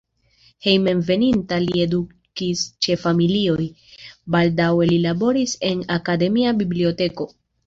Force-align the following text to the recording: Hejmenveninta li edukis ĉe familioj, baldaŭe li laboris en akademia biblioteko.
Hejmenveninta 0.67 1.59
li 1.65 1.83
edukis 1.83 2.63
ĉe 2.87 2.97
familioj, 3.03 3.67
baldaŭe 4.37 4.89
li 4.93 4.99
laboris 5.05 5.55
en 5.71 5.85
akademia 5.99 6.57
biblioteko. 6.65 7.31